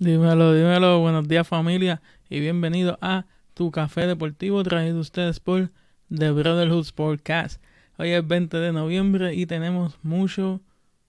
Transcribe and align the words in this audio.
Dímelo, 0.00 0.54
dímelo, 0.54 1.00
buenos 1.00 1.26
días 1.26 1.48
familia 1.48 2.00
y 2.30 2.38
bienvenido 2.38 2.98
a 3.00 3.26
tu 3.52 3.72
café 3.72 4.06
deportivo 4.06 4.62
traído 4.62 5.00
ustedes 5.00 5.40
por 5.40 5.72
The 6.08 6.30
Brotherhood 6.30 6.84
Sportcast. 6.84 7.60
Hoy 7.96 8.10
es 8.10 8.24
20 8.24 8.58
de 8.58 8.72
noviembre 8.72 9.34
y 9.34 9.46
tenemos 9.46 9.98
mucho, 10.04 10.60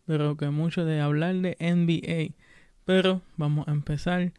pero 0.07 0.35
que 0.37 0.49
mucho 0.49 0.85
de 0.85 1.01
hablar 1.01 1.35
de 1.35 1.55
NBA. 1.59 2.33
Pero 2.83 3.21
vamos 3.37 3.67
a 3.67 3.73
empezar 3.73 4.31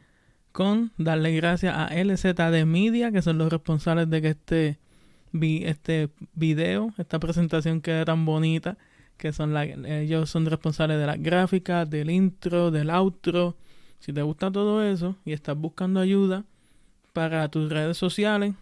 con 0.51 0.91
darle 0.99 1.33
gracias 1.37 1.77
a 1.77 1.95
LZD 1.95 2.67
Media, 2.67 3.13
que 3.13 3.23
son 3.23 3.39
los 3.39 3.53
responsables 3.53 4.11
de 4.11 4.21
que 4.21 4.29
este, 4.31 4.79
este 5.33 6.09
video, 6.35 6.93
esta 6.99 7.21
presentación 7.21 7.81
quede 7.81 8.05
tan 8.05 8.25
bonita, 8.25 8.79
que 9.17 9.33
son 9.33 9.55
la, 9.55 9.63
ellos 9.63 10.29
son 10.29 10.45
responsables 10.47 10.99
de 10.99 11.07
las 11.07 11.23
gráficas, 11.23 11.89
del 11.89 12.11
intro, 12.11 12.73
del 12.73 12.91
outro 12.91 13.55
si 14.01 14.13
te 14.13 14.23
gusta 14.23 14.51
todo 14.51 14.83
eso 14.83 15.17
y 15.25 15.33
estás 15.33 15.57
buscando 15.57 16.01
ayuda 16.01 16.45
para 17.13 17.49
tus 17.49 17.71
redes 17.71 17.97
sociales, 17.97 18.55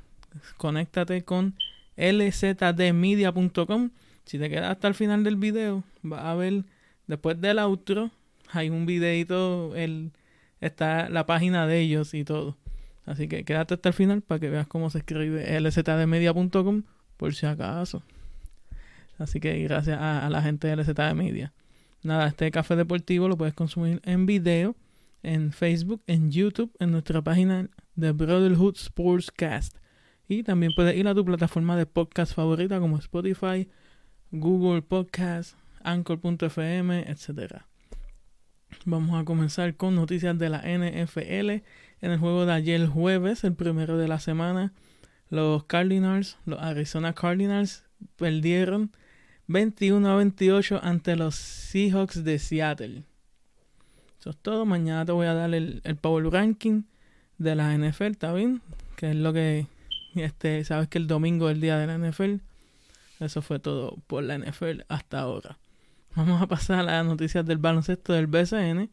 conéctate 0.56 1.24
con 1.24 1.54
lzdmedia.com. 1.96 3.90
Si 4.24 4.38
te 4.38 4.50
quedas 4.50 4.70
hasta 4.72 4.88
el 4.88 4.94
final 4.94 5.24
del 5.24 5.36
video, 5.36 5.84
vas 6.02 6.24
a 6.24 6.34
ver 6.34 6.64
después 7.06 7.40
del 7.40 7.58
outro, 7.58 8.10
hay 8.50 8.68
un 8.68 8.84
videito, 8.84 9.74
el, 9.74 10.12
está 10.60 11.08
la 11.08 11.24
página 11.24 11.66
de 11.66 11.80
ellos 11.80 12.14
y 12.14 12.24
todo. 12.24 12.56
Así 13.06 13.26
que 13.28 13.44
quédate 13.44 13.74
hasta 13.74 13.88
el 13.88 13.94
final 13.94 14.20
para 14.22 14.38
que 14.38 14.50
veas 14.50 14.66
cómo 14.66 14.90
se 14.90 14.98
escribe 14.98 15.60
lzdmedia.com 15.60 16.82
por 17.16 17.34
si 17.34 17.46
acaso. 17.46 18.02
Así 19.18 19.40
que 19.40 19.58
gracias 19.62 19.98
a, 20.00 20.28
la 20.30 20.42
gente 20.42 20.68
de 20.68 20.76
LZD 20.76 21.14
Media. 21.14 21.52
Nada, 22.02 22.28
este 22.28 22.50
café 22.50 22.76
deportivo 22.76 23.28
lo 23.28 23.36
puedes 23.36 23.54
consumir 23.54 24.00
en 24.04 24.26
video 24.26 24.76
en 25.22 25.52
Facebook, 25.52 26.02
en 26.06 26.30
YouTube, 26.30 26.72
en 26.78 26.92
nuestra 26.92 27.22
página 27.22 27.68
de 27.94 28.12
Brotherhood 28.12 28.76
Sportscast. 28.76 29.76
Y 30.28 30.42
también 30.42 30.72
puedes 30.76 30.96
ir 30.96 31.08
a 31.08 31.14
tu 31.14 31.24
plataforma 31.24 31.76
de 31.76 31.86
podcast 31.86 32.34
favorita 32.34 32.80
como 32.80 32.98
Spotify, 32.98 33.68
Google 34.30 34.82
Podcast, 34.82 35.56
Anchor.fm, 35.82 37.00
etc. 37.08 37.62
Vamos 38.84 39.20
a 39.20 39.24
comenzar 39.24 39.74
con 39.76 39.94
noticias 39.94 40.38
de 40.38 40.50
la 40.50 40.58
NFL. 40.58 41.64
En 42.00 42.10
el 42.12 42.18
juego 42.18 42.46
de 42.46 42.52
ayer 42.52 42.86
jueves, 42.86 43.42
el 43.44 43.54
primero 43.54 43.96
de 43.96 44.06
la 44.06 44.20
semana, 44.20 44.72
los 45.30 45.64
Cardinals, 45.64 46.38
los 46.44 46.60
Arizona 46.60 47.14
Cardinals, 47.14 47.84
perdieron 48.16 48.92
21 49.46 50.08
a 50.08 50.16
28 50.16 50.80
ante 50.82 51.16
los 51.16 51.34
Seahawks 51.34 52.22
de 52.22 52.38
Seattle. 52.38 53.04
Todo. 54.36 54.66
Mañana 54.66 55.04
te 55.04 55.12
voy 55.12 55.26
a 55.26 55.34
dar 55.34 55.54
el, 55.54 55.82
Power 56.00 56.30
Ranking 56.30 56.82
de 57.38 57.54
la 57.54 57.76
NFL, 57.76 58.12
¿está 58.12 58.32
bien? 58.32 58.62
Que 58.96 59.10
es 59.10 59.16
lo 59.16 59.32
que. 59.32 59.66
Este, 60.14 60.64
sabes 60.64 60.88
que 60.88 60.98
el 60.98 61.06
domingo 61.06 61.48
es 61.48 61.54
el 61.54 61.60
día 61.60 61.78
de 61.78 61.86
la 61.86 61.98
NFL. 61.98 62.36
Eso 63.20 63.42
fue 63.42 63.58
todo 63.58 63.96
por 64.06 64.24
la 64.24 64.38
NFL 64.38 64.82
hasta 64.88 65.20
ahora. 65.20 65.58
Vamos 66.14 66.40
a 66.40 66.46
pasar 66.46 66.80
a 66.80 66.82
las 66.82 67.04
noticias 67.04 67.44
del 67.44 67.58
baloncesto 67.58 68.12
del 68.12 68.26
BCN. 68.26 68.90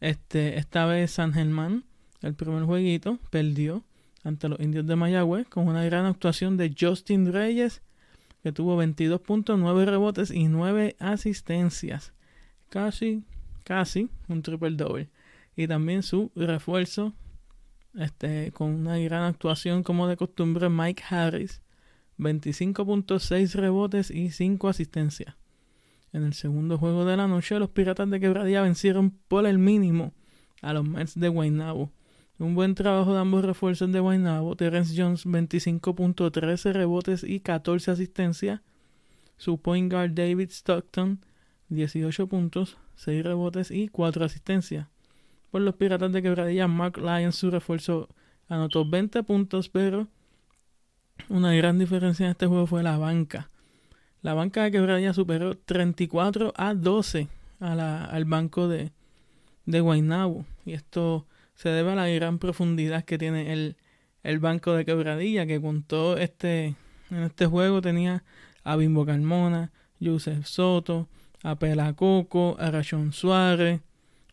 Este, 0.00 0.58
esta 0.58 0.86
vez 0.86 1.12
San 1.12 1.32
Germán, 1.32 1.84
el 2.20 2.34
primer 2.34 2.64
jueguito, 2.64 3.18
perdió 3.30 3.84
ante 4.22 4.48
los 4.48 4.60
indios 4.60 4.86
de 4.86 4.96
Mayagüez 4.96 5.48
con 5.48 5.68
una 5.68 5.84
gran 5.84 6.06
actuación 6.06 6.56
de 6.56 6.74
Justin 6.78 7.32
Reyes, 7.32 7.82
que 8.42 8.52
tuvo 8.52 8.80
22.9 8.82 9.84
rebotes 9.84 10.30
y 10.30 10.48
9 10.48 10.96
asistencias. 10.98 12.12
Casi 12.68 13.24
casi 13.64 14.08
un 14.28 14.42
triple 14.42 14.70
double. 14.70 15.08
Y 15.56 15.66
también 15.66 16.02
su 16.02 16.30
refuerzo, 16.34 17.12
este, 17.94 18.52
con 18.52 18.70
una 18.70 18.98
gran 18.98 19.22
actuación 19.22 19.82
como 19.82 20.06
de 20.06 20.16
costumbre, 20.16 20.68
Mike 20.68 21.02
Harris, 21.08 21.62
25.6 22.18 23.54
rebotes 23.54 24.10
y 24.10 24.30
5 24.30 24.68
asistencias. 24.68 25.34
En 26.12 26.22
el 26.22 26.34
segundo 26.34 26.78
juego 26.78 27.04
de 27.04 27.16
la 27.16 27.26
noche, 27.26 27.58
los 27.58 27.70
Piratas 27.70 28.08
de 28.08 28.20
Quebradía 28.20 28.62
vencieron 28.62 29.10
por 29.10 29.46
el 29.46 29.58
mínimo 29.58 30.12
a 30.62 30.72
los 30.72 30.86
Mets 30.86 31.18
de 31.18 31.28
Guaynabo. 31.28 31.90
Un 32.38 32.54
buen 32.54 32.74
trabajo 32.74 33.14
de 33.14 33.20
ambos 33.20 33.44
refuerzos 33.44 33.90
de 33.92 34.00
Guaynabo. 34.00 34.56
Terence 34.56 34.94
Jones, 34.96 35.26
25.13 35.26 36.72
rebotes 36.72 37.24
y 37.24 37.40
14 37.40 37.92
asistencias. 37.92 38.60
Su 39.36 39.60
point 39.60 39.92
guard 39.92 40.12
David 40.12 40.50
Stockton, 40.50 41.20
18 41.68 42.28
puntos, 42.28 42.76
6 42.96 43.22
rebotes 43.24 43.70
y 43.70 43.88
4 43.88 44.24
asistencias. 44.24 44.88
Por 45.50 45.62
los 45.62 45.74
Piratas 45.76 46.12
de 46.12 46.22
Quebradilla, 46.22 46.66
Mark 46.66 46.98
Lyons, 46.98 47.36
su 47.36 47.50
refuerzo, 47.50 48.08
anotó 48.48 48.88
20 48.88 49.22
puntos, 49.22 49.68
pero 49.68 50.08
una 51.28 51.54
gran 51.54 51.78
diferencia 51.78 52.24
en 52.26 52.32
este 52.32 52.46
juego 52.46 52.66
fue 52.66 52.82
la 52.82 52.98
banca. 52.98 53.50
La 54.22 54.34
banca 54.34 54.64
de 54.64 54.70
Quebradilla 54.70 55.12
superó 55.12 55.56
34 55.56 56.52
a 56.56 56.74
12 56.74 57.28
al 57.60 58.24
banco 58.24 58.68
de, 58.68 58.90
de 59.66 59.80
Guaynabo. 59.80 60.44
Y 60.64 60.72
esto 60.72 61.26
se 61.54 61.68
debe 61.68 61.92
a 61.92 61.94
la 61.94 62.08
gran 62.08 62.38
profundidad 62.38 63.04
que 63.04 63.18
tiene 63.18 63.52
el, 63.52 63.76
el 64.22 64.38
banco 64.38 64.72
de 64.72 64.84
Quebradilla, 64.84 65.46
que 65.46 65.60
todo 65.86 66.16
este, 66.16 66.74
en 67.10 67.22
este 67.22 67.46
juego 67.46 67.80
tenía 67.80 68.24
a 68.64 68.76
Bimbo 68.76 69.06
Carmona, 69.06 69.70
Joseph 70.02 70.44
Soto, 70.44 71.08
a 71.44 71.56
Pelacoco, 71.56 72.56
a 72.58 72.70
Rachón 72.70 73.12
Suárez, 73.12 73.80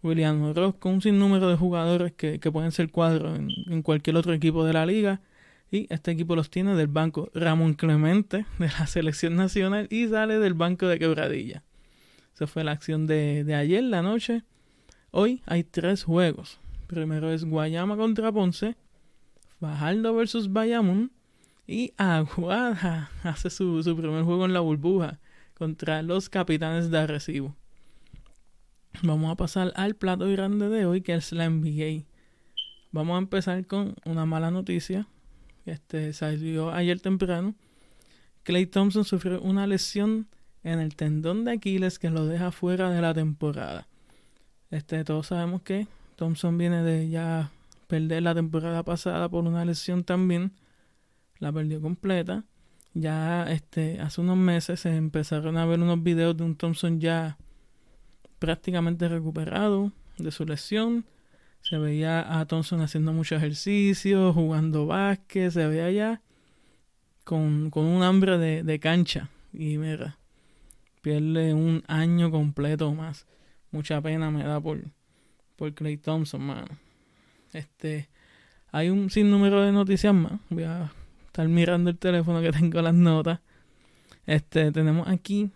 William 0.02 0.54
Rosco, 0.56 0.90
un 0.90 1.02
sinnúmero 1.02 1.50
de 1.50 1.58
jugadores 1.58 2.14
que, 2.14 2.40
pueden 2.40 2.72
ser 2.72 2.90
cuadros 2.90 3.38
en, 3.38 3.82
cualquier 3.84 4.16
otro 4.16 4.34
equipo 4.34 4.66
de 4.66 4.74
la 4.74 4.86
liga. 4.86 5.22
Y 5.70 5.88
este 5.94 6.12
equipo 6.12 6.36
los 6.36 6.50
tiene 6.50 6.76
del 6.76 6.88
banco 6.88 7.30
Ramón 7.34 7.76
Clemente 7.76 8.46
de 8.60 8.68
la 8.68 8.88
selección 8.88 9.36
nacional 9.36 9.88
y 9.92 10.08
sale 10.08 10.40
del 10.40 10.54
banco 10.54 10.88
de 10.88 10.98
Quebradilla. 10.98 11.64
Esa 12.34 12.48
fue 12.48 12.64
la 12.64 12.72
acción 12.72 13.08
de, 13.08 13.44
de 13.44 13.56
ayer, 13.56 13.84
la 13.84 14.02
noche. 14.02 14.44
Hoy 15.12 15.44
hay 15.46 15.64
tres 15.64 16.06
juegos. 16.06 16.60
Primero 16.88 17.32
es 17.32 17.44
Guayama 17.44 17.98
contra 17.98 18.32
Ponce, 18.32 18.76
Fajardo 19.60 20.16
versus 20.16 20.52
Bayamón 20.52 21.12
y 21.68 21.94
Aguada 21.98 23.12
hace 23.24 23.50
su, 23.50 23.84
su 23.84 23.96
primer 23.98 24.24
juego 24.24 24.46
en 24.46 24.54
la 24.54 24.62
burbuja 24.62 25.20
contra 25.62 26.02
los 26.02 26.28
capitanes 26.28 26.90
de 26.90 26.98
Arrecibo. 26.98 27.56
Vamos 29.04 29.32
a 29.32 29.36
pasar 29.36 29.72
al 29.76 29.94
plato 29.94 30.28
grande 30.28 30.70
de 30.70 30.88
hoy, 30.88 31.02
que 31.02 31.14
es 31.14 31.32
la 31.34 31.48
NBA. 31.48 32.04
Vamos 32.92 33.14
a 33.14 33.20
empezar 33.20 33.68
con 33.68 33.94
una 34.04 34.26
mala 34.26 34.50
noticia. 34.50 35.08
Este 35.68 36.14
salió 36.14 36.74
ayer 36.74 37.00
temprano. 37.00 37.54
Clay 38.42 38.66
Thompson 38.66 39.06
sufrió 39.06 39.40
una 39.40 39.68
lesión 39.68 40.26
en 40.64 40.80
el 40.80 40.96
tendón 40.96 41.46
de 41.46 41.52
Aquiles 41.52 42.00
que 42.00 42.10
lo 42.10 42.26
deja 42.26 42.52
fuera 42.52 42.90
de 42.90 43.00
la 43.00 43.14
temporada. 43.14 43.88
Este, 44.72 45.04
todos 45.04 45.28
sabemos 45.28 45.62
que 45.62 45.86
Thompson 46.16 46.58
viene 46.58 46.82
de 46.82 47.08
ya 47.08 47.52
perder 47.86 48.24
la 48.24 48.34
temporada 48.34 48.82
pasada 48.82 49.30
por 49.30 49.46
una 49.46 49.64
lesión 49.64 50.06
también. 50.06 50.54
La 51.38 51.52
perdió 51.52 51.80
completa 51.80 52.46
ya 52.94 53.50
este 53.50 54.00
hace 54.02 54.22
unos 54.22 54.38
meses 54.38 54.82
se 54.82 54.96
empezaron 54.96 55.58
a 55.58 55.66
ver 55.66 55.80
unos 55.80 56.04
videos 56.04 56.36
de 56.36 56.44
un 56.44 56.56
Thompson 56.56 57.00
ya 57.00 57.38
prácticamente 58.40 59.08
recuperado 59.08 59.92
de 60.18 60.32
su 60.32 60.46
lesión. 60.46 61.06
Se 61.62 61.78
veía 61.78 62.40
a 62.40 62.46
Thompson 62.48 62.82
haciendo 62.82 63.14
mucho 63.14 63.36
ejercicio, 63.36 64.34
jugando 64.34 64.88
básquet, 64.88 65.52
se 65.52 65.68
veía 65.68 65.92
ya 65.92 66.22
con, 67.24 67.70
con 67.70 67.86
un 67.86 68.02
hambre 68.02 68.38
de, 68.38 68.64
de 68.64 68.80
cancha. 68.80 69.30
Y 69.54 69.78
mira, 69.78 70.18
pierde 71.02 71.54
un 71.54 71.84
año 71.88 72.32
completo 72.32 72.94
más. 72.94 73.28
Mucha 73.72 74.02
pena 74.02 74.32
me 74.32 74.44
da 74.44 74.60
por, 74.60 74.82
por 75.56 75.74
Clay 75.74 75.98
Thompson, 75.98 76.42
mano. 76.42 76.68
Este, 77.54 78.10
hay 78.72 78.90
un 78.90 79.10
sinnúmero 79.10 79.62
de 79.62 79.72
noticias 79.72 80.14
más. 80.14 80.34
Voy 80.50 80.64
a 80.64 80.92
estar 81.32 81.48
mirando 81.48 81.90
el 81.90 81.98
teléfono 81.98 82.42
que 82.42 82.52
tengo 82.52 82.82
las 82.82 82.94
notas. 82.94 83.40
Este, 84.26 84.72
tenemos 84.74 85.08
aquí, 85.08 85.50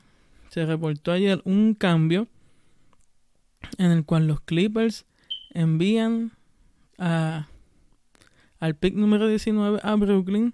se 0.50 0.66
reportó 0.66 1.12
ayer 1.12 1.42
un 1.44 1.74
cambio 1.74 2.28
en 3.78 3.92
el 3.92 4.06
cual 4.06 4.26
los 4.28 4.40
Clippers 4.40 5.06
envían 5.54 6.32
a, 6.98 7.48
al 8.60 8.76
pick 8.76 8.96
número 8.96 9.28
19 9.28 9.82
a 9.84 9.96
Brooklyn. 9.96 10.54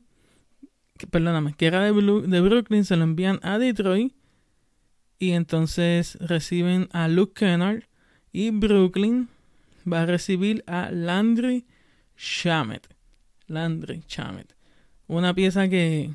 perdóname, 1.12 1.54
que 1.54 1.68
era 1.68 1.84
de, 1.84 1.94
de 1.94 2.42
Brooklyn, 2.42 2.84
se 2.84 2.96
lo 2.96 3.04
envían 3.04 3.40
a 3.44 3.60
Detroit. 3.60 4.14
Y 5.20 5.34
entonces 5.34 6.18
reciben 6.20 6.90
a 6.94 7.08
Luke 7.08 7.34
Kennard. 7.36 7.84
Y 8.32 8.50
Brooklyn 8.50 9.30
va 9.92 10.02
a 10.02 10.06
recibir 10.08 10.64
a 10.66 10.90
Landry 10.90 11.68
Shamet. 12.18 12.88
Landry 13.46 14.04
Shamet. 14.08 14.56
Una 15.12 15.34
pieza 15.34 15.68
que, 15.68 16.10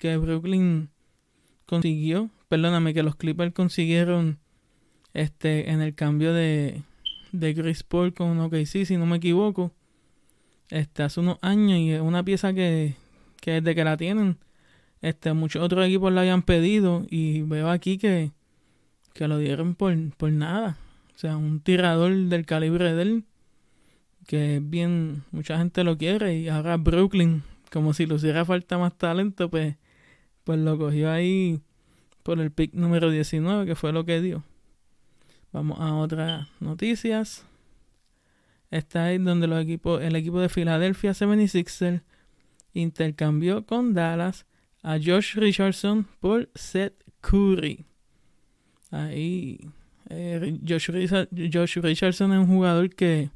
que 0.00 0.16
Brooklyn 0.16 0.88
consiguió, 1.64 2.28
perdóname, 2.48 2.92
que 2.92 3.04
los 3.04 3.14
Clippers 3.14 3.54
consiguieron 3.54 4.40
este 5.14 5.70
en 5.70 5.80
el 5.80 5.94
cambio 5.94 6.34
de, 6.34 6.82
de 7.30 7.54
Chris 7.54 7.84
Paul 7.84 8.12
con 8.12 8.40
OKC, 8.40 8.84
si 8.84 8.96
no 8.96 9.06
me 9.06 9.18
equivoco. 9.18 9.70
Este, 10.70 11.04
hace 11.04 11.20
unos 11.20 11.38
años 11.40 11.78
y 11.78 11.92
es 11.92 12.00
una 12.00 12.24
pieza 12.24 12.52
que, 12.52 12.96
que 13.40 13.60
desde 13.60 13.76
que 13.76 13.84
la 13.84 13.96
tienen, 13.96 14.38
este, 15.02 15.32
muchos 15.34 15.62
otros 15.62 15.86
equipos 15.86 16.12
la 16.12 16.22
habían 16.22 16.42
pedido 16.42 17.06
y 17.08 17.42
veo 17.42 17.70
aquí 17.70 17.96
que, 17.96 18.32
que 19.14 19.28
lo 19.28 19.38
dieron 19.38 19.76
por, 19.76 19.96
por 20.16 20.32
nada. 20.32 20.78
O 21.14 21.18
sea, 21.18 21.36
un 21.36 21.60
tirador 21.60 22.12
del 22.12 22.44
calibre 22.44 22.92
de 22.92 23.02
él, 23.02 23.24
que 24.26 24.58
bien, 24.60 25.22
mucha 25.30 25.58
gente 25.58 25.84
lo 25.84 25.96
quiere 25.96 26.38
y 26.38 26.48
ahora 26.48 26.76
Brooklyn, 26.76 27.44
como 27.72 27.94
si 27.94 28.04
le 28.04 28.16
hiciera 28.16 28.44
falta 28.44 28.76
más 28.76 28.96
talento, 28.98 29.48
pues, 29.48 29.76
pues 30.44 30.58
lo 30.58 30.76
cogió 30.76 31.10
ahí 31.10 31.62
por 32.22 32.38
el 32.38 32.52
pick 32.52 32.74
número 32.74 33.10
19, 33.10 33.64
que 33.64 33.74
fue 33.74 33.92
lo 33.92 34.04
que 34.04 34.20
dio. 34.20 34.44
Vamos 35.52 35.80
a 35.80 35.94
otras 35.94 36.48
noticias. 36.60 37.46
Está 38.70 39.06
ahí 39.06 39.18
donde 39.18 39.46
los 39.46 39.62
equipos, 39.62 40.02
el 40.02 40.16
equipo 40.16 40.40
de 40.40 40.50
Philadelphia 40.50 41.12
76ers 41.12 42.02
intercambió 42.74 43.64
con 43.64 43.94
Dallas 43.94 44.46
a 44.82 44.98
Josh 45.02 45.34
Richardson 45.36 46.06
por 46.20 46.50
Seth 46.54 47.02
Curry. 47.20 47.86
Ahí 48.90 49.60
eh, 50.10 50.58
Josh, 50.66 50.90
Richardson 51.80 52.32
es 52.32 52.38
un 52.38 52.46
jugador 52.46 52.94
que, 52.94 53.30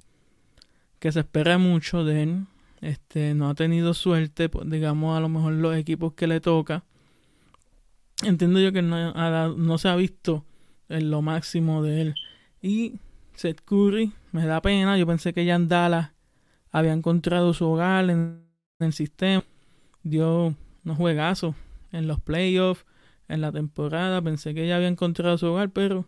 que 0.98 1.10
se 1.10 1.20
espera 1.20 1.56
mucho 1.56 2.04
de 2.04 2.22
él. 2.22 2.46
Este, 2.80 3.34
no 3.34 3.48
ha 3.48 3.54
tenido 3.54 3.94
suerte, 3.94 4.48
pues, 4.48 4.68
digamos, 4.68 5.16
a 5.16 5.20
lo 5.20 5.28
mejor 5.28 5.54
los 5.54 5.76
equipos 5.76 6.14
que 6.14 6.26
le 6.26 6.40
toca. 6.40 6.84
Entiendo 8.22 8.60
yo 8.60 8.72
que 8.72 8.82
no, 8.82 9.56
no 9.56 9.78
se 9.78 9.88
ha 9.88 9.96
visto 9.96 10.44
en 10.88 11.10
lo 11.10 11.22
máximo 11.22 11.82
de 11.82 12.00
él. 12.02 12.14
Y 12.62 12.94
Seth 13.34 13.60
Curry, 13.64 14.12
me 14.32 14.46
da 14.46 14.60
pena. 14.62 14.96
Yo 14.96 15.06
pensé 15.06 15.32
que 15.32 15.44
ya 15.44 15.54
en 15.54 15.68
Dallas 15.68 16.12
había 16.70 16.92
encontrado 16.92 17.54
su 17.54 17.66
hogar 17.66 18.08
en, 18.10 18.44
el 18.78 18.92
sistema. 18.92 19.44
Dio 20.02 20.54
unos 20.84 20.96
juegazos 20.96 21.54
en 21.92 22.06
los 22.06 22.20
playoffs, 22.20 22.84
en 23.28 23.40
la 23.40 23.52
temporada. 23.52 24.22
Pensé 24.22 24.54
que 24.54 24.66
ya 24.66 24.76
había 24.76 24.88
encontrado 24.88 25.38
su 25.38 25.46
hogar, 25.46 25.70
pero 25.70 26.06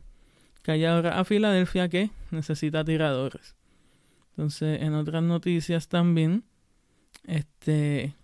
cayó 0.63 0.91
ahora 0.91 1.19
a 1.19 1.25
Filadelfia 1.25 1.89
que 1.89 2.11
necesita 2.31 2.85
tiradores. 2.85 3.57
Entonces, 4.31 4.83
en 4.83 4.95
otras 4.95 5.23
noticias 5.23 5.89
también, 5.89 6.45
este 7.25 8.15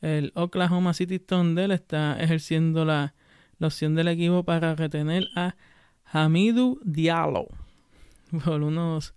el 0.00 0.32
Oklahoma 0.34 0.94
City 0.94 1.18
Thunder 1.18 1.70
está 1.72 2.18
ejerciendo 2.20 2.84
la 2.84 3.14
opción 3.60 3.94
del 3.94 4.08
equipo 4.08 4.44
para 4.44 4.74
retener 4.74 5.28
a 5.36 5.56
Hamidou 6.04 6.80
Diallo 6.82 7.48
por 8.44 8.62
unos 8.62 9.14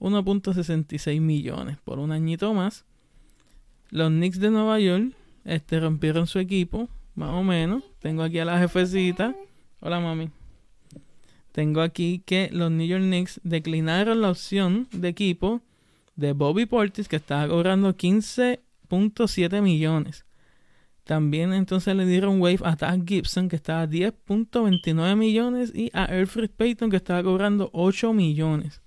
1.66 0.00 1.20
millones 1.20 1.78
por 1.84 1.98
un 1.98 2.12
añito 2.12 2.52
más. 2.52 2.84
Los 3.90 4.10
Knicks 4.10 4.40
de 4.40 4.50
Nueva 4.50 4.80
York 4.80 5.14
este, 5.44 5.78
rompieron 5.78 6.26
su 6.26 6.38
equipo, 6.38 6.88
más 7.14 7.30
o 7.30 7.42
menos. 7.42 7.84
Tengo 8.00 8.22
aquí 8.22 8.38
a 8.38 8.44
la 8.44 8.58
jefecita. 8.58 9.34
Hola, 9.80 10.00
mami. 10.00 10.30
Tengo 11.52 11.80
aquí 11.80 12.22
que 12.26 12.50
los 12.52 12.70
New 12.70 12.86
York 12.86 13.04
Knicks 13.04 13.40
declinaron 13.44 14.20
la 14.20 14.30
opción 14.30 14.88
de 14.90 15.08
equipo 15.08 15.62
de 16.16 16.32
Bobby 16.32 16.66
Portis, 16.66 17.08
que 17.08 17.16
estaba 17.16 17.48
cobrando 17.48 17.96
15.7 17.96 19.62
millones. 19.62 20.24
También 21.04 21.52
entonces 21.52 21.94
le 21.94 22.06
dieron 22.06 22.40
wave 22.40 22.60
a 22.64 22.76
Tag 22.76 23.06
Gibson 23.06 23.48
que 23.48 23.56
estaba 23.56 23.82
a 23.82 23.88
10.29 23.88 25.16
millones 25.16 25.70
y 25.74 25.90
a 25.92 26.04
Alfred 26.04 26.50
Payton 26.50 26.90
que 26.90 26.96
estaba 26.96 27.22
cobrando 27.22 27.68
8 27.74 28.14
millones. 28.14 28.80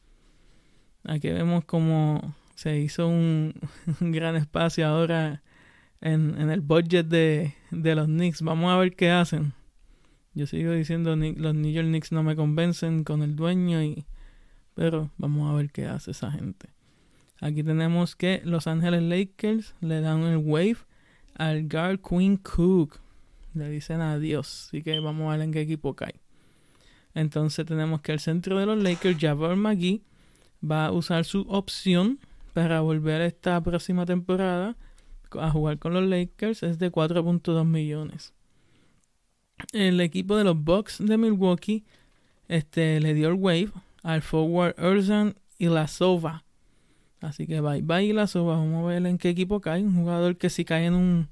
Aquí 1.04 1.30
vemos 1.30 1.64
como 1.66 2.36
se 2.56 2.80
hizo 2.80 3.08
un, 3.08 3.54
gran 4.00 4.36
espacio 4.36 4.88
ahora 4.88 5.44
en, 6.02 6.50
el 6.50 6.62
budget 6.62 7.06
de, 7.06 7.54
los 7.72 8.08
Knicks. 8.08 8.42
Vamos 8.42 8.74
a 8.74 8.78
ver 8.78 8.96
qué 8.96 9.12
hacen. 9.12 9.54
Yo 10.34 10.48
sigo 10.48 10.72
diciendo 10.72 11.16
los 11.16 11.56
New 11.56 11.72
York 11.72 11.88
Knicks 11.88 12.12
no 12.12 12.24
me 12.24 12.36
convencen 12.36 13.04
con 13.04 13.22
el 13.24 13.36
dueño 13.36 13.82
y 13.82 14.06
pero 14.74 15.10
vamos 15.18 15.52
a 15.52 15.56
ver 15.56 15.72
qué 15.72 15.86
hace 15.88 16.12
esa 16.12 16.32
gente. 16.32 16.70
Aquí 17.40 17.64
tenemos 17.64 18.16
que 18.16 18.42
Los 18.46 18.66
Ángeles 18.66 19.04
Lakers 19.04 19.76
le 19.82 20.02
dan 20.02 20.24
el 20.24 20.38
wave 20.38 20.78
al 21.36 21.68
guard 21.68 22.00
Queen 22.00 22.38
Cook. 22.38 23.00
Le 23.54 23.70
dicen 23.70 24.02
adiós. 24.02 24.68
Así 24.68 24.82
que 24.82 25.00
vamos 25.00 25.28
a 25.28 25.38
ver 25.38 25.42
en 25.42 25.52
qué 25.52 25.62
equipo 25.62 25.96
cae. 25.96 26.16
Entonces 27.14 27.66
tenemos 27.66 28.02
que 28.02 28.12
el 28.12 28.20
centro 28.20 28.60
de 28.60 28.66
los 28.66 28.82
Lakers, 28.82 29.18
Javor 29.20 29.56
McGee, 29.56 30.02
va 30.64 30.88
a 30.88 30.92
usar 30.92 31.26
su 31.26 31.42
opción 31.42 32.20
para 32.54 32.82
volver 32.82 33.22
esta 33.22 33.62
próxima 33.62 34.06
temporada 34.06 34.76
a 35.40 35.52
jugar 35.52 35.78
con 35.78 35.94
los 35.94 36.04
Lakers. 36.04 36.64
Es 36.64 36.80
de 36.80 36.92
4.2 36.92 37.66
millones. 37.66 38.34
El 39.74 40.02
equipo 40.02 40.38
de 40.38 40.44
los 40.44 40.64
Bucks 40.64 40.98
de 41.00 41.18
Milwaukee 41.18 41.86
este, 42.48 43.00
le 43.00 43.14
dio 43.14 43.30
el 43.30 43.36
wave 43.36 43.70
al 44.02 44.22
forward 44.22 44.76
Erzan 44.80 45.36
y 45.58 45.68
la 45.68 45.88
Sova 45.88 46.47
Así 47.28 47.46
que 47.46 47.60
bye 47.60 47.82
bye 47.82 48.14
la 48.14 48.26
suba. 48.26 48.56
Vamos 48.56 48.86
a 48.86 48.88
ver 48.88 49.06
en 49.06 49.18
qué 49.18 49.30
equipo 49.30 49.60
cae. 49.60 49.84
Un 49.84 49.96
jugador 49.96 50.38
que 50.38 50.50
si 50.50 50.64
cae 50.64 50.86
en 50.86 50.94
un, 50.94 51.28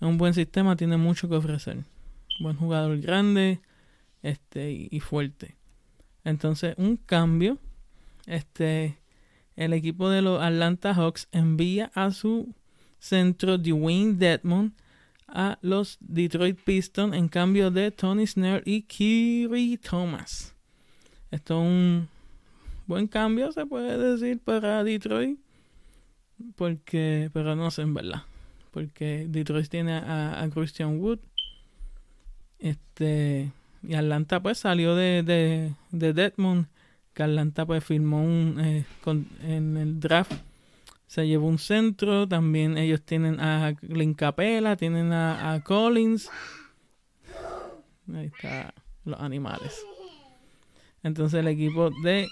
un 0.00 0.16
buen 0.16 0.34
sistema 0.34 0.76
tiene 0.76 0.96
mucho 0.96 1.28
que 1.28 1.34
ofrecer. 1.34 1.84
Buen 2.40 2.56
jugador 2.56 3.00
grande 3.00 3.60
este, 4.22 4.88
y, 4.88 5.00
fuerte. 5.00 5.56
Entonces, 6.22 6.74
un 6.78 6.96
cambio. 6.96 7.58
Este, 8.26 8.98
el 9.56 9.72
equipo 9.72 10.08
de 10.08 10.22
los 10.22 10.40
Atlanta 10.40 10.94
Hawks 10.94 11.26
envía 11.32 11.90
a 11.94 12.12
su 12.12 12.54
centro 13.00 13.58
Dwayne 13.58 14.14
Dedmon 14.14 14.74
a 15.26 15.58
los 15.60 15.98
Detroit 16.00 16.60
Pistons 16.62 17.16
en 17.16 17.26
cambio 17.26 17.72
de 17.72 17.90
Tony 17.90 18.28
Snare 18.28 18.62
y 18.64 18.82
Kiri 18.82 19.76
Thomas. 19.78 20.54
Esto 21.32 21.60
es 21.60 21.66
un 21.68 22.08
buen 22.86 23.06
cambio, 23.06 23.52
se 23.52 23.66
puede 23.66 23.98
decir, 23.98 24.40
para 24.40 24.84
Detroit. 24.84 25.38
Porque, 26.56 27.30
pero 27.32 27.56
no 27.56 27.70
sé 27.70 27.82
en 27.82 27.94
verdad. 27.94 28.22
Porque 28.70 29.26
Detroit 29.28 29.68
tiene 29.68 29.94
a, 29.96 30.48
Christian 30.52 30.98
Wood. 30.98 31.20
Este. 32.58 33.52
Y 33.82 33.94
Atlanta 33.94 34.40
pues 34.40 34.58
salió 34.58 34.94
de, 34.94 35.22
de, 35.22 35.74
de 35.90 36.12
Deadmond. 36.12 36.66
Que 37.12 37.22
Atlanta 37.22 37.66
pues 37.66 37.84
firmó 37.84 38.22
un. 38.22 38.58
Eh, 38.60 38.84
en 39.42 39.76
el 39.76 40.00
draft. 40.00 40.32
Se 41.06 41.26
llevó 41.26 41.48
un 41.48 41.58
centro. 41.58 42.26
También 42.26 42.78
ellos 42.78 43.02
tienen 43.02 43.40
a 43.40 43.74
Clint 43.74 44.16
Capela. 44.16 44.76
Tienen 44.76 45.12
a, 45.12 45.52
a 45.52 45.62
Collins. 45.62 46.30
Ahí 48.14 48.26
está. 48.34 48.72
Los 49.04 49.20
animales. 49.20 49.84
Entonces 51.02 51.40
el 51.40 51.48
equipo 51.48 51.90
de 52.02 52.28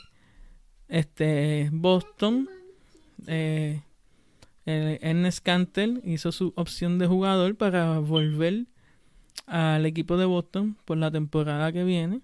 este, 0.91 1.71
Boston, 1.73 2.49
eh, 3.27 3.81
Ernest 4.67 5.43
Cantel 5.43 6.03
hizo 6.05 6.33
su 6.33 6.53
opción 6.57 6.99
de 6.99 7.07
jugador 7.07 7.57
para 7.57 7.99
volver 8.01 8.67
al 9.47 9.87
equipo 9.87 10.17
de 10.17 10.27
Boston 10.27 10.77
por 10.85 10.99
la 10.99 11.11
temporada 11.11 11.73
que 11.73 11.85
viene. 11.85 12.21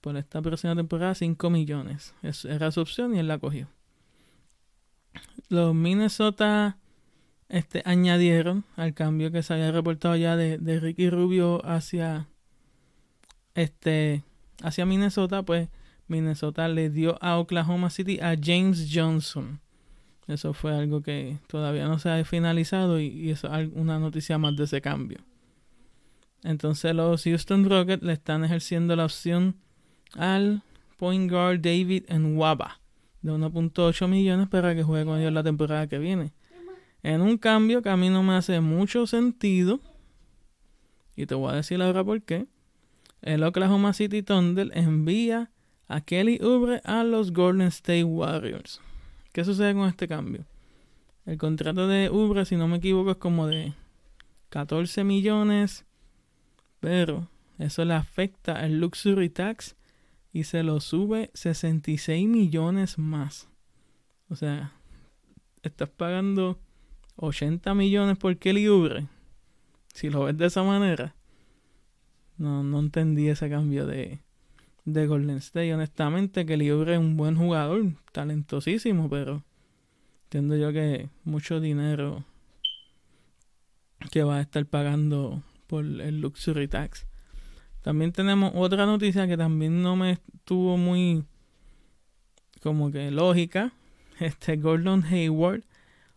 Por 0.00 0.16
esta 0.16 0.40
próxima 0.40 0.76
temporada, 0.76 1.14
5 1.14 1.50
millones. 1.50 2.14
Era 2.44 2.70
su 2.70 2.80
opción 2.80 3.14
y 3.14 3.18
él 3.18 3.28
la 3.28 3.38
cogió. 3.38 3.68
Los 5.48 5.74
Minnesota 5.74 6.76
este, 7.48 7.82
añadieron 7.84 8.64
al 8.76 8.94
cambio 8.94 9.32
que 9.32 9.42
se 9.42 9.54
había 9.54 9.72
reportado 9.72 10.16
ya 10.16 10.36
de, 10.36 10.58
de 10.58 10.80
Ricky 10.80 11.10
Rubio 11.10 11.64
hacia, 11.66 12.28
este, 13.54 14.22
hacia 14.62 14.86
Minnesota, 14.86 15.42
pues 15.42 15.68
Minnesota 16.08 16.68
le 16.68 16.90
dio 16.90 17.22
a 17.22 17.38
Oklahoma 17.38 17.90
City 17.90 18.20
a 18.20 18.36
James 18.40 18.88
Johnson. 18.92 19.60
Eso 20.26 20.52
fue 20.52 20.74
algo 20.74 21.02
que 21.02 21.38
todavía 21.46 21.86
no 21.86 21.98
se 21.98 22.10
ha 22.10 22.24
finalizado 22.24 23.00
y, 23.00 23.30
eso 23.30 23.52
es 23.54 23.70
una 23.74 23.98
noticia 23.98 24.38
más 24.38 24.56
de 24.56 24.64
ese 24.64 24.80
cambio. 24.80 25.18
Entonces 26.42 26.94
los 26.94 27.24
Houston 27.24 27.68
Rockets 27.68 28.02
le 28.02 28.12
están 28.12 28.44
ejerciendo 28.44 28.94
la 28.96 29.04
opción 29.04 29.56
al 30.14 30.62
point 30.96 31.30
guard 31.30 31.60
David 31.60 32.04
Nwaba 32.10 32.80
de 33.22 33.32
1.8 33.32 34.08
millones 34.08 34.48
para 34.48 34.74
que 34.74 34.82
juegue 34.82 35.04
con 35.04 35.18
ellos 35.18 35.32
la 35.32 35.42
temporada 35.42 35.86
que 35.86 35.98
viene. 35.98 36.32
En 37.02 37.20
un 37.20 37.38
cambio 37.38 37.82
que 37.82 37.88
a 37.88 37.96
mí 37.96 38.08
no 38.08 38.22
me 38.22 38.34
hace 38.34 38.60
mucho 38.60 39.06
sentido. 39.06 39.80
Y 41.14 41.26
te 41.26 41.34
voy 41.34 41.52
a 41.52 41.56
decir 41.56 41.80
ahora 41.82 42.04
por 42.04 42.22
qué. 42.22 42.46
El 43.22 43.42
Oklahoma 43.42 43.92
City 43.92 44.22
Thunder 44.22 44.70
envía 44.74 45.50
a 45.88 46.00
Kelly 46.00 46.38
Oubre 46.42 46.80
a 46.84 47.04
los 47.04 47.32
Golden 47.32 47.68
State 47.68 48.04
Warriors. 48.04 48.80
¿Qué 49.32 49.44
sucede 49.44 49.74
con 49.74 49.88
este 49.88 50.08
cambio? 50.08 50.44
El 51.24 51.38
contrato 51.38 51.86
de 51.88 52.08
Oubre, 52.08 52.44
si 52.44 52.56
no 52.56 52.68
me 52.68 52.76
equivoco, 52.76 53.12
es 53.12 53.16
como 53.16 53.46
de 53.46 53.74
14 54.50 55.04
millones, 55.04 55.84
pero 56.80 57.28
eso 57.58 57.84
le 57.84 57.94
afecta 57.94 58.64
el 58.64 58.80
luxury 58.80 59.28
tax 59.28 59.76
y 60.32 60.44
se 60.44 60.62
lo 60.62 60.80
sube 60.80 61.30
66 61.34 62.28
millones 62.28 62.98
más. 62.98 63.48
O 64.28 64.36
sea, 64.36 64.72
estás 65.62 65.88
pagando 65.88 66.58
80 67.16 67.74
millones 67.74 68.18
por 68.18 68.36
Kelly 68.36 68.66
Oubre. 68.66 69.06
Si 69.94 70.10
lo 70.10 70.24
ves 70.24 70.36
de 70.36 70.46
esa 70.46 70.62
manera. 70.62 71.14
No, 72.36 72.62
no 72.62 72.80
entendí 72.80 73.28
ese 73.28 73.48
cambio 73.48 73.86
de, 73.86 74.20
de 74.86 75.06
Golden 75.06 75.36
State. 75.36 75.74
Honestamente, 75.74 76.46
Kelly 76.46 76.70
Oubre 76.70 76.94
es 76.94 76.98
un 76.98 77.16
buen 77.16 77.36
jugador, 77.36 77.84
talentosísimo, 78.12 79.10
pero 79.10 79.44
entiendo 80.24 80.56
yo 80.56 80.72
que 80.72 81.10
mucho 81.24 81.60
dinero 81.60 82.24
que 84.10 84.22
va 84.22 84.36
a 84.36 84.40
estar 84.40 84.64
pagando 84.64 85.42
por 85.66 85.84
el 85.84 86.20
luxury 86.20 86.68
tax. 86.68 87.06
También 87.82 88.12
tenemos 88.12 88.52
otra 88.54 88.86
noticia 88.86 89.26
que 89.26 89.36
también 89.36 89.82
no 89.82 89.96
me 89.96 90.12
estuvo 90.12 90.76
muy 90.76 91.24
como 92.62 92.90
que 92.90 93.10
lógica. 93.10 93.72
Este 94.18 94.56
Gordon 94.56 95.04
Hayward 95.04 95.64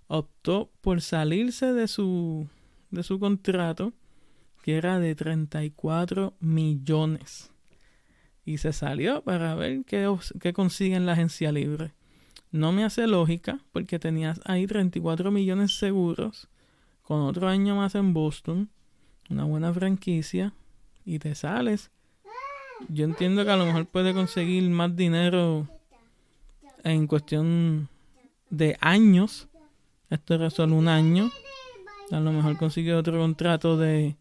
optó 0.07 0.71
por 0.81 1.01
salirse 1.01 1.73
de 1.73 1.88
su 1.88 2.47
de 2.91 3.03
su 3.03 3.19
contrato 3.19 3.93
que 4.63 4.77
era 4.77 4.99
de 4.99 5.13
34 5.13 6.33
millones 6.39 7.49
y 8.46 8.58
se 8.58 8.74
salió 8.74 9.22
para 9.22 9.55
ver 9.55 9.84
qué, 9.86 10.13
qué 10.39 10.53
consigue 10.53 10.96
en 10.96 11.05
la 11.05 11.13
agencia 11.13 11.51
libre. 11.51 11.93
No 12.51 12.72
me 12.72 12.84
hace 12.84 13.05
lógica 13.05 13.60
porque 13.72 14.00
tenías 14.00 14.41
ahí 14.46 14.65
34 14.65 15.29
millones 15.31 15.77
seguros 15.77 16.48
con 17.03 17.22
otro 17.22 17.48
año 17.48 17.75
más 17.75 17.96
en 17.96 18.13
Boston, 18.13 18.69
una 19.29 19.43
buena 19.43 19.74
franquicia 19.74 20.53
y 21.05 21.19
te 21.19 21.36
sales. 21.36 21.91
Yo 22.88 23.05
entiendo 23.05 23.43
que 23.43 23.51
a 23.51 23.58
lo 23.58 23.65
mejor 23.65 23.86
puede 23.86 24.13
conseguir 24.13 24.63
más 24.69 24.96
dinero 24.96 25.67
en 26.84 27.08
cuestión 27.08 27.89
de 28.50 28.77
años. 28.79 29.48
Esto 30.10 30.36
era 30.36 30.50
solo 30.50 30.75
un 30.75 30.88
año. 30.88 31.31
A 32.12 32.19
lo 32.19 32.31
mejor 32.31 32.58
consigue 32.58 32.96
otro 32.96 33.19
contrato 33.19 33.77
de 33.77 34.15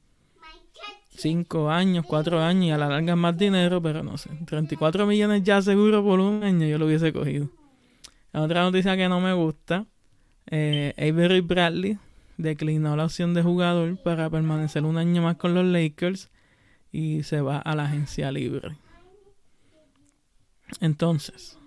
5 1.19 1.69
años, 1.69 2.07
4 2.07 2.41
años 2.41 2.65
y 2.67 2.71
a 2.71 2.79
la 2.79 2.89
larga 2.89 3.17
más 3.17 3.37
dinero, 3.37 3.83
pero 3.83 4.05
no 4.05 4.17
sé. 4.17 4.31
34 4.47 5.05
millones 5.05 5.43
ya 5.43 5.61
seguro 5.61 6.05
por 6.05 6.21
un 6.21 6.45
año 6.45 6.67
yo 6.67 6.79
lo 6.79 6.87
hubiese 6.87 7.13
cogido. 7.13 7.51
Otra 8.33 8.63
noticia 8.63 8.97
que 8.97 9.09
no 9.09 9.21
me 9.21 9.33
gusta. 9.33 9.87
Eh, 10.47 10.95
Avery 10.97 11.41
Bradley 11.41 11.99
declinó 12.37 12.95
la 12.95 13.07
opción 13.07 13.35
de 13.35 13.43
jugador 13.43 14.01
para 14.03 14.31
permanecer 14.31 14.85
un 14.85 14.97
año 14.97 15.23
más 15.23 15.37
con 15.37 15.55
los 15.55 15.65
Lakers 15.65 16.31
y 16.93 17.25
se 17.25 17.41
va 17.41 17.59
a 17.59 17.75
la 17.75 17.87
agencia 17.87 18.31
libre. 18.31 18.77
Entonces, 20.81 21.59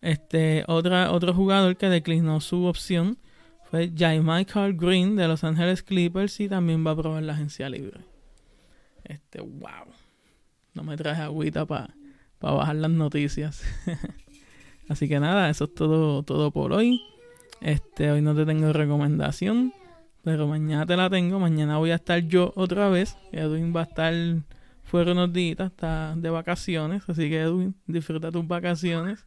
este 0.00 0.64
otra, 0.66 1.12
otro 1.12 1.34
jugador 1.34 1.76
que 1.76 1.88
declinó 1.88 2.40
su 2.40 2.64
opción 2.64 3.16
fue 3.70 3.92
Jai 3.94 4.20
Michael 4.20 4.74
Green 4.74 5.16
de 5.16 5.28
Los 5.28 5.44
Angeles 5.44 5.82
Clippers 5.82 6.40
y 6.40 6.48
también 6.48 6.86
va 6.86 6.92
a 6.92 6.96
probar 6.96 7.22
la 7.22 7.34
agencia 7.34 7.68
libre. 7.68 8.00
Este, 9.04 9.40
wow. 9.40 9.92
No 10.74 10.84
me 10.84 10.96
traje 10.96 11.22
agüita 11.22 11.66
para 11.66 11.94
bajar 12.40 12.76
las 12.76 12.90
noticias. 12.90 13.62
Así 14.88 15.08
que 15.08 15.20
nada, 15.20 15.50
eso 15.50 15.64
es 15.64 15.74
todo, 15.74 16.22
todo 16.22 16.50
por 16.50 16.72
hoy. 16.72 17.02
Este, 17.60 18.10
hoy 18.10 18.22
no 18.22 18.34
te 18.34 18.46
tengo 18.46 18.72
recomendación. 18.72 19.72
Pero 20.22 20.46
mañana 20.46 20.86
te 20.86 20.96
la 20.96 21.10
tengo. 21.10 21.38
Mañana 21.38 21.78
voy 21.78 21.90
a 21.90 21.96
estar 21.96 22.20
yo 22.20 22.52
otra 22.56 22.88
vez. 22.88 23.16
Edwin 23.32 23.74
va 23.74 23.80
a 23.80 23.84
estar 23.84 24.14
fuera 24.82 25.12
unos 25.12 25.32
días, 25.32 25.58
está 25.60 26.14
de 26.16 26.30
vacaciones. 26.30 27.02
Así 27.06 27.28
que 27.28 27.40
Edwin, 27.40 27.74
disfruta 27.86 28.32
tus 28.32 28.46
vacaciones. 28.46 29.26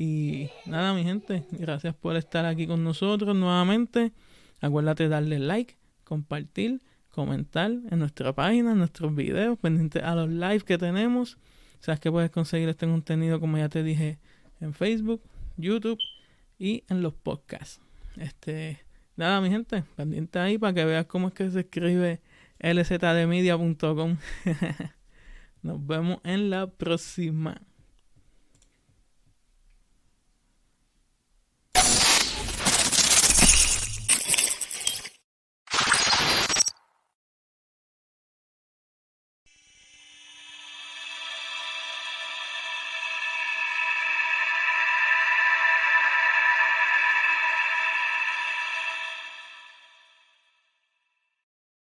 Y 0.00 0.48
nada, 0.64 0.94
mi 0.94 1.02
gente, 1.02 1.44
gracias 1.50 1.92
por 1.92 2.14
estar 2.14 2.46
aquí 2.46 2.68
con 2.68 2.84
nosotros 2.84 3.34
nuevamente. 3.34 4.12
Acuérdate 4.60 5.08
darle 5.08 5.40
like, 5.40 5.76
compartir, 6.04 6.80
comentar 7.10 7.72
en 7.90 7.98
nuestra 7.98 8.32
página, 8.32 8.72
en 8.72 8.78
nuestros 8.78 9.12
videos, 9.12 9.58
pendiente 9.58 9.98
a 9.98 10.14
los 10.14 10.28
live 10.28 10.60
que 10.60 10.78
tenemos. 10.78 11.36
Sabes 11.80 11.98
que 11.98 12.12
puedes 12.12 12.30
conseguir 12.30 12.68
este 12.68 12.86
contenido, 12.86 13.40
como 13.40 13.58
ya 13.58 13.68
te 13.68 13.82
dije, 13.82 14.20
en 14.60 14.72
Facebook, 14.72 15.20
YouTube 15.56 15.98
y 16.60 16.84
en 16.88 17.02
los 17.02 17.14
podcasts. 17.14 17.80
Este, 18.16 18.78
nada, 19.16 19.40
mi 19.40 19.50
gente, 19.50 19.82
pendiente 19.96 20.38
ahí 20.38 20.58
para 20.58 20.74
que 20.74 20.84
veas 20.84 21.06
cómo 21.06 21.26
es 21.26 21.34
que 21.34 21.50
se 21.50 21.60
escribe 21.60 22.20
lzdmedia.com. 22.60 24.16
Nos 25.62 25.86
vemos 25.86 26.18
en 26.22 26.50
la 26.50 26.68
próxima. 26.68 27.60